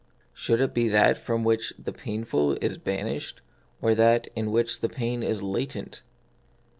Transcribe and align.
Should 0.33 0.61
it 0.61 0.73
be 0.73 0.87
that 0.87 1.15
from 1.15 1.43
which 1.43 1.75
the 1.77 1.91
7 1.91 1.93
painful 1.93 2.53
is 2.59 2.79
banished, 2.79 3.43
or 3.83 3.93
that 3.93 4.27
in 4.35 4.49
which 4.49 4.81
pain 4.81 5.21
is 5.21 5.43
latent 5.43 6.01